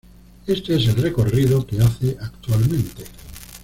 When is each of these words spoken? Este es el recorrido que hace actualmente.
Este 0.47 0.77
es 0.77 0.87
el 0.87 0.95
recorrido 0.95 1.63
que 1.67 1.77
hace 1.79 2.17
actualmente. 2.19 3.03